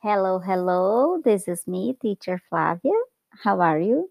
[0.00, 1.20] Hello, hello.
[1.20, 2.94] This is me, teacher Flávia.
[3.42, 4.08] How are you?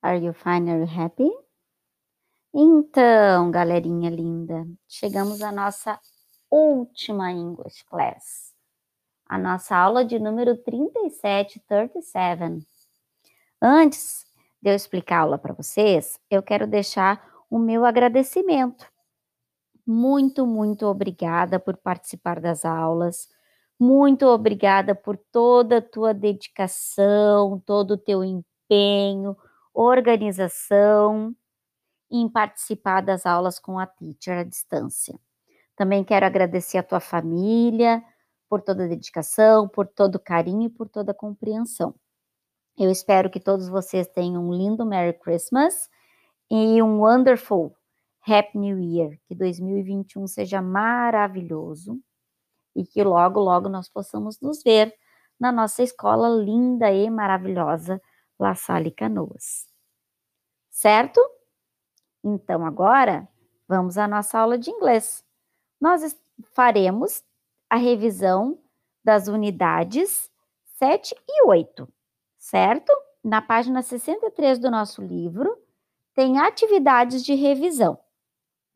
[0.00, 0.68] Are you fine?
[0.68, 1.28] Are you happy?
[2.54, 5.98] Então, galerinha linda, chegamos à nossa
[6.48, 8.54] última English class.
[9.28, 12.64] A nossa aula de número 37, 37.
[13.60, 14.24] Antes
[14.62, 18.86] de eu explicar a aula para vocês, eu quero deixar o meu agradecimento.
[19.84, 23.34] Muito, muito obrigada por participar das aulas
[23.78, 29.36] muito obrigada por toda a tua dedicação, todo o teu empenho,
[29.74, 31.34] organização
[32.10, 35.18] em participar das aulas com a teacher à distância.
[35.76, 38.02] Também quero agradecer a tua família
[38.48, 41.94] por toda a dedicação, por todo o carinho e por toda a compreensão.
[42.78, 45.90] Eu espero que todos vocês tenham um lindo Merry Christmas
[46.50, 47.74] e um wonderful
[48.26, 49.18] Happy New Year.
[49.26, 52.00] Que 2021 seja maravilhoso
[52.76, 54.94] e que logo, logo nós possamos nos ver
[55.40, 58.00] na nossa escola linda e maravilhosa
[58.38, 59.66] La Salle Canoas.
[60.70, 61.20] Certo?
[62.22, 63.26] Então agora
[63.66, 65.24] vamos à nossa aula de inglês.
[65.80, 66.16] Nós
[66.52, 67.24] faremos
[67.68, 68.58] a revisão
[69.02, 70.30] das unidades
[70.78, 71.88] 7 e 8,
[72.38, 72.92] certo?
[73.24, 75.56] Na página 63 do nosso livro
[76.14, 77.98] tem atividades de revisão.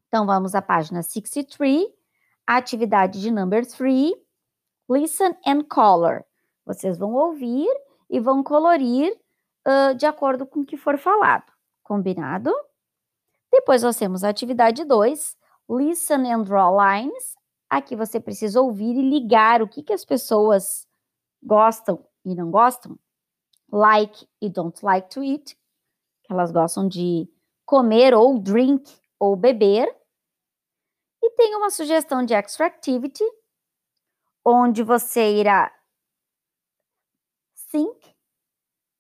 [0.09, 2.00] Então vamos à página 63
[2.47, 4.15] atividade de number three,
[4.89, 6.25] listen and color.
[6.67, 7.69] Vocês vão ouvir
[8.09, 9.13] e vão colorir
[9.67, 11.51] uh, de acordo com o que for falado.
[11.83, 12.53] Combinado?
[13.53, 15.37] Depois nós temos a atividade 2,
[15.69, 17.35] listen and draw lines.
[17.69, 20.87] Aqui você precisa ouvir e ligar o que, que as pessoas
[21.43, 22.99] gostam e não gostam.
[23.73, 25.57] Like e don't like to eat,
[26.25, 27.29] que elas gostam de
[27.65, 29.89] comer ou drink ou beber.
[31.31, 33.23] E tem uma sugestão de extra activity,
[34.45, 35.73] onde você irá
[37.71, 38.17] think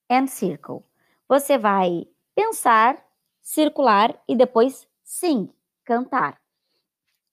[0.09, 0.85] and circle.
[1.29, 3.05] Você vai pensar,
[3.43, 5.53] circular e depois sing,
[5.85, 6.41] cantar.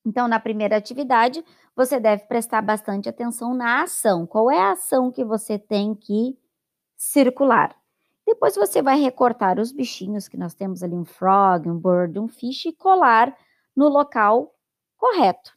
[0.04, 1.44] Então, na primeira atividade,
[1.76, 4.26] você deve prestar bastante atenção na ação.
[4.26, 6.36] Qual é a ação que você tem que
[6.96, 7.76] circular?
[8.26, 12.26] Depois você vai recortar os bichinhos que nós temos ali, um frog, um bird, um
[12.26, 13.36] fish, e colar
[13.76, 14.57] no local
[14.98, 15.56] correto.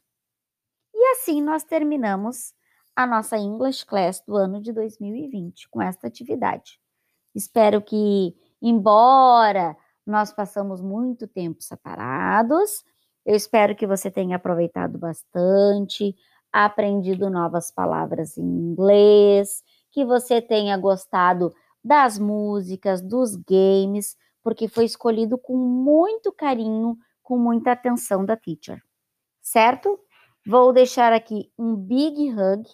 [0.94, 2.54] E assim nós terminamos
[2.94, 6.78] a nossa English Class do ano de 2020 com esta atividade.
[7.34, 9.76] Espero que, embora
[10.06, 12.84] nós passamos muito tempo separados,
[13.24, 16.14] eu espero que você tenha aproveitado bastante,
[16.52, 21.52] aprendido novas palavras em inglês, que você tenha gostado
[21.82, 28.82] das músicas, dos games, porque foi escolhido com muito carinho, com muita atenção da teacher
[29.42, 29.98] certo?
[30.46, 32.68] Vou deixar aqui um big hug,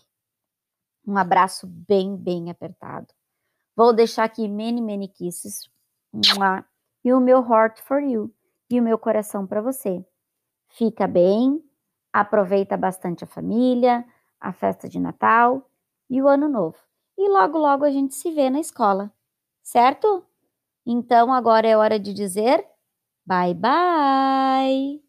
[1.07, 3.07] um abraço bem, bem apertado.
[3.75, 5.71] Vou deixar aqui many, many kisses.
[7.05, 8.33] E o meu heart for you.
[8.71, 10.05] E o meu coração para você.
[10.69, 11.63] Fica bem,
[12.13, 14.05] aproveita bastante a família,
[14.39, 15.71] a festa de Natal
[16.11, 16.77] e o Ano Novo.
[17.17, 19.13] E logo, logo a gente se vê na escola,
[19.63, 20.25] certo?
[20.87, 22.65] Então agora é hora de dizer
[23.27, 25.08] bye bye!